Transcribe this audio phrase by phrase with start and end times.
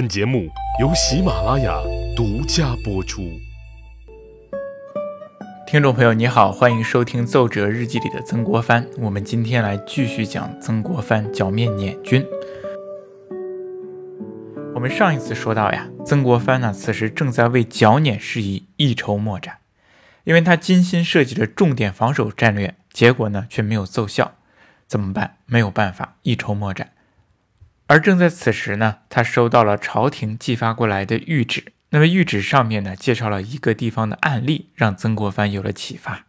[0.00, 0.48] 本节目
[0.80, 1.78] 由喜马拉雅
[2.16, 3.38] 独家播出。
[5.66, 8.86] 听众朋友，你好，欢迎收听《奏折日记》里的曾国藩。
[8.96, 12.24] 我们今天来继续讲曾国藩剿灭捻军。
[14.74, 19.58] 我们上一次说到呀，曾国藩呢，此时正在为剿捻事宜一筹莫展，
[20.24, 24.32] 因为他精心设计的重点防守战略，结果呢却没有奏效，
[24.86, 25.36] 怎么办？
[25.44, 26.92] 没有办法，一筹莫展。
[27.90, 31.72] 而正在此时呢，他收到了朝廷寄发过来的谕旨。
[31.88, 36.26] 那么谕旨上面呢，介绍了一个地方的案例，让曾国藩有了启发。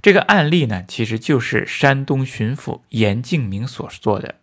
[0.00, 4.36] 这个案例呢，其实就是山东巡抚严敬明所做的。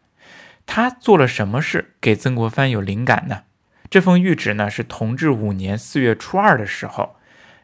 [0.67, 3.41] 他做了什么事给曾国藩有灵感呢？
[3.89, 7.15] 这封谕旨呢，是同治五年四月初二的时候，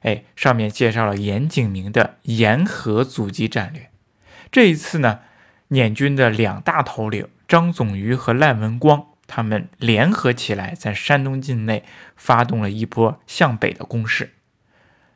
[0.01, 3.91] 哎，上面介绍了严景明的沿河阻击战略。
[4.51, 5.19] 这一次呢，
[5.67, 7.27] 捻军的两大头领。
[7.47, 11.83] 张总瑜和赖文光他们联合起来，在山东境内
[12.15, 14.33] 发动了一波向北的攻势。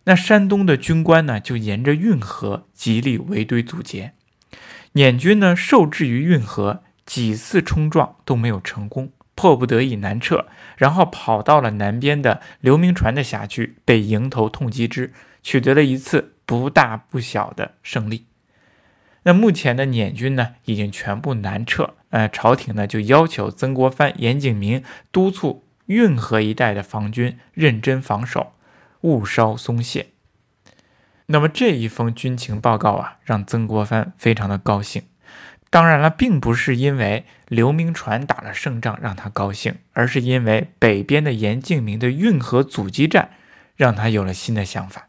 [0.05, 4.13] 那山东的军官呢，就沿着运河极力围堆阻截。
[4.93, 15.13] 捻军呢，受制于运河，几次冲撞都没有成功，迫不得已南撤，然后跑到了南边的刘铭传的辖区，被迎头痛击之，
[15.43, 18.25] 取得了一次不大不小的胜利。
[19.23, 21.93] 那目前的捻军呢，已经全部南撤。
[22.09, 28.53] 呃，朝廷呢就要求曾国藩、严景明督促运河一带的防军认真防守，
[29.01, 30.07] 勿稍松懈。
[31.27, 35.03] 那么这一封军情报告啊，让曾国藩非常的高兴。
[35.69, 43.31] 当然了，并不是因为刘铭传打了胜仗让他高兴，而是因为北边的严敬明的运河阻击战
[43.77, 45.07] 让他有了新的想法。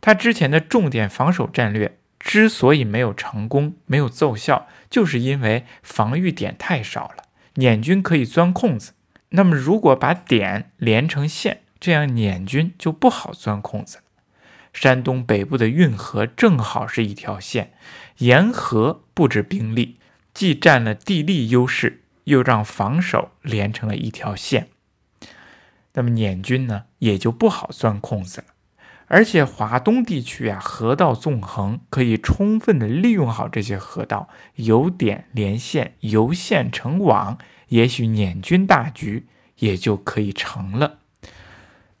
[0.00, 1.98] 他之前的重点防守战略。
[2.20, 8.92] 之所以没有成功、没有奏效，就是因为防御点太少了，捻军可以钻空子。
[9.30, 14.02] 那么，如果把点连成线，这样捻军就不好钻空子了。
[14.72, 17.72] 山东北部的运河正好是一条线，
[18.18, 19.98] 沿河布置兵力，
[20.34, 24.68] 既占了地利优势，又让防守连成了一条线。
[25.94, 28.46] 那么，捻军呢，也就不好钻空子了。
[29.12, 37.36] 而且华东地区啊，河道纵横，可以充分的利用好这些河道，由点连线，由线成网，
[37.70, 39.26] 也许捻军大局
[39.56, 41.00] 也就可以成了。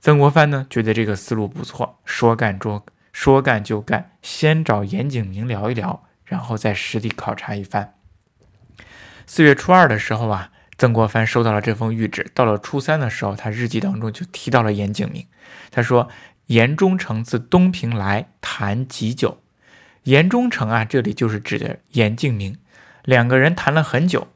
[0.00, 7.94] 曾国藩呢，觉得这个思路不错，说干做说干就干，先找严景明聊一聊，然后再实地考察一番。
[9.26, 15.26] 四月初二的时候啊，曾国藩收到了这封谕旨，到了初三的时候，他日记当中就提到了严景明，
[15.72, 16.08] 他说。
[16.50, 19.38] 严忠诚自东平来谈极久，
[20.02, 22.58] 严忠诚啊，这里就是指的严敬明，
[23.04, 24.26] 两个人谈了很久。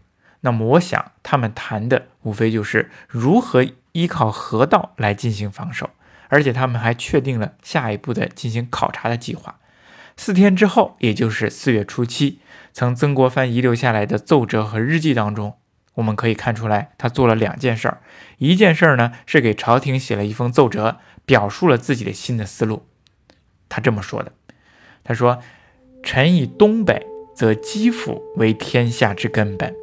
[0.42, 5.90] 那么我想，他们谈的无非就是如何依靠河道来进行防守，
[6.28, 9.56] 而且他们还确定了下一步的进行考察的计划。
[10.16, 12.38] 四天之后，也就是四月初七，
[12.72, 15.56] 从曾国藩遗留下来的奏折和日记当中，
[15.94, 17.98] 我们可以看出来，他做了两件事儿。
[18.38, 20.98] 一件事儿呢，是给朝廷写了一封奏折。
[21.26, 22.86] 表述了自己的新的思路，
[23.68, 24.32] 他这么说的
[25.02, 25.40] ：“他说，
[26.02, 29.74] 臣以东北则基辅为天下之根本，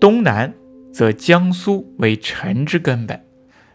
[0.00, 0.54] 东南
[0.92, 3.24] 则江苏为臣之根本。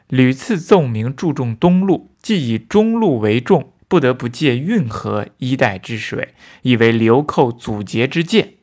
[0.09, 8.58] 屡次奏明注重东路，既以中路为重，不得不借运河一带之水，以为流寇阻截之界。”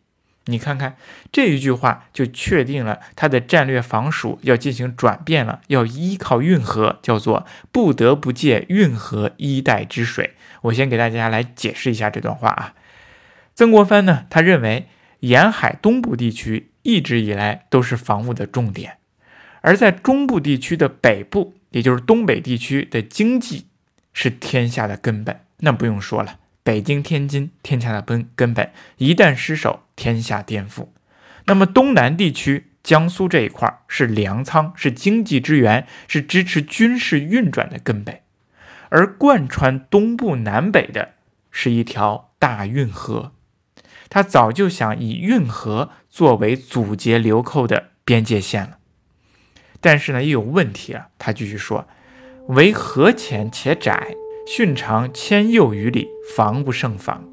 [0.50, 0.96] 你看看
[1.30, 10.34] 这一句话，就确定了他的战略防属要进行转变了，要依靠运河，叫做不得不借运河一带之水。
[10.62, 12.74] 我先给大家来解释一下这段话啊。
[13.54, 14.88] 曾国藩呢，他认为
[15.20, 18.98] 沿海东部地区一直以来都是防务的重点，
[19.60, 23.66] 而在中部地区的北部，也就是东北地区的经济
[24.12, 25.40] 是天下的根本。
[25.58, 26.39] 那不用说了。
[26.62, 30.88] 北京、天津，天下的根根本一旦失守，天下颠覆。
[31.46, 38.20] 那么东南地区，江苏这一块是粮仓，是经济支援，是支持军事运转的根本。
[38.90, 41.14] 而贯穿东部南北的
[41.50, 43.32] 是一条大运河，
[44.08, 48.78] 他早就想以运河作为阻截流寇的边界线了。
[49.80, 51.08] 但是呢，也有问题啊。
[51.18, 51.88] 他继续说
[52.48, 54.14] ：“为河浅且窄。”
[54.52, 57.24] 训长千又余里，防不胜防。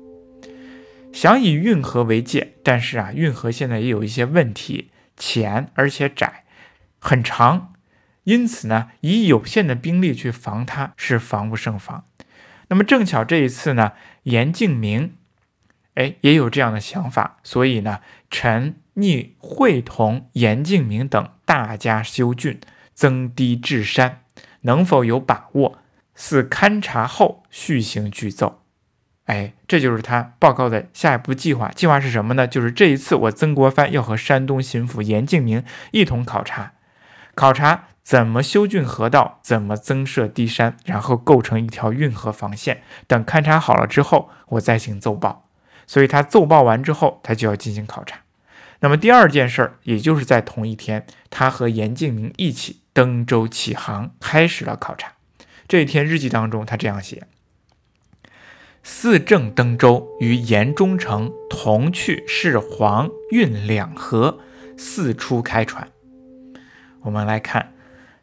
[1.11, 6.43] 想以运河为界，但是啊，运河现在也有一些问题，浅而且窄，
[6.99, 7.73] 很长，
[8.25, 12.05] 因此呢，以有限的兵力去防它是防不胜防。
[12.67, 15.15] 那么正巧这一次呢，严敬明，
[15.95, 22.59] 哎，也有这样的想法，所以呢，臣逆会同严敬明等大家修峻，
[22.93, 24.21] 增堤、治山，
[24.61, 25.79] 能否有把握？
[26.17, 28.63] 似勘察后续行具奏。
[29.27, 31.69] 哎，这就是他报告的下一步计划。
[31.69, 32.47] 计划是什么呢？
[32.47, 36.73] 就是这一次我曾国藩要和山东巡抚严敬明一同考察，
[37.35, 42.81] 考察怎么修浚河道，怎么增设堤山，然后构成一条运河防线。
[43.05, 45.49] 等勘察好了之后，我再行奏报。
[45.85, 48.21] 所以他奏报完之后，他就要进行考察。
[48.79, 55.16] 那么第二件事儿，也就是在同一天，他和严敬明一起登舟起航，开始了考察。
[55.67, 57.27] 这一天日记当中，他这样写
[58.81, 64.39] ：“四正登舟，与严忠诚同去是黄运两河，
[64.77, 65.91] 四出开船。”
[67.03, 67.73] 我们来看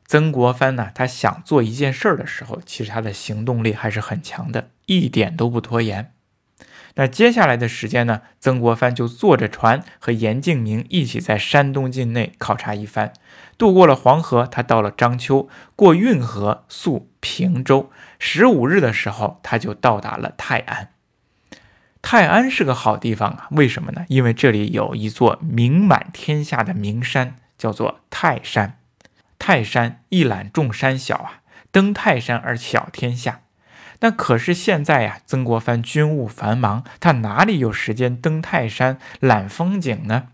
[0.07, 6.14] 曾国藩呢，他想做一件事儿的时候，其实他的行动力还是很强的，一点都不拖延。
[6.97, 8.23] 那接下来的时间呢？
[8.39, 13.13] 曾国藩就坐着船和严敬明一起在山东境内考察一番，
[13.59, 17.91] 渡过了黄河，他到了章丘，过运河溯平州。
[18.21, 20.91] 十五日的时候，他就到达了泰安。
[22.01, 24.05] 泰安是个好地方啊，为什么呢？
[24.09, 28.79] 因为这里有一座名满天下的名山，叫做泰山。
[29.39, 31.43] 泰山一览众山小啊，
[31.73, 33.41] 登泰山而小天下。
[34.05, 40.29] 那可是现在呀，曾国藩军务繁忙，他哪里有时间登泰山览风景呢？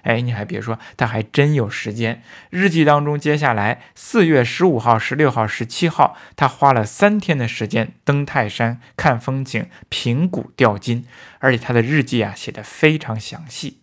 [0.00, 2.22] 哎，你还别说，他还真有时间。
[2.48, 11.04] 日记当中，接下来四月十五号、十六号、十七号，他花了三天的时间登泰山看风景、平谷钓金，
[11.40, 13.79] 而且他的日记啊写的非常详细。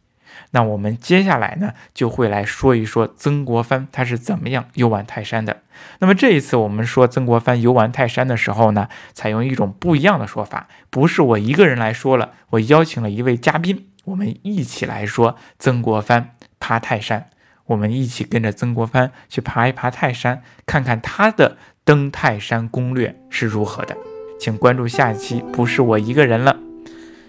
[0.51, 5.61] 那我们接下来呢，就会来说一说曾国藩他是怎么样游玩泰山的。
[5.99, 17.29] 那么这一次我们说曾国藩游玩泰山的时候呢，采用一种不一样的说法，不是我一个人来说了，我邀请了一位嘉宾，我们一起来说曾国藩爬泰山。
[17.67, 23.97] 我们一起跟着曾国藩去爬一爬泰山，看看他的登泰山攻略是如何的。
[24.39, 26.55] 请关注下一期，不是我一个人了。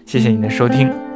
[0.05, 1.08] 谢谢你的收听。